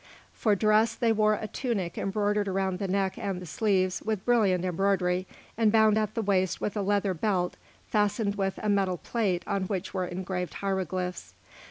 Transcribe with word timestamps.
For 0.33 0.55
dress 0.55 0.95
they 0.95 1.11
wore 1.11 1.35
a 1.35 1.45
tunic 1.47 1.95
embroidered 1.95 2.47
around 2.47 2.79
the 2.79 2.87
neck 2.87 3.19
and 3.19 3.39
the 3.39 3.45
sleeves 3.45 4.01
with 4.01 4.25
brilliant 4.25 4.65
embroidery 4.65 5.27
and 5.59 5.71
bound 5.71 5.95
at 5.95 6.15
the 6.15 6.23
waist 6.23 6.59
with 6.59 6.75
a 6.75 6.81
leather 6.81 7.13
belt 7.13 7.55
fastened 7.85 8.33
with 8.33 8.57
a 8.63 8.67
metal 8.67 8.97
plate 8.97 9.43
on 9.45 9.65
which 9.65 9.93
were 9.93 10.07
engraved 10.07 10.55
hieroglyphs. 10.55 11.35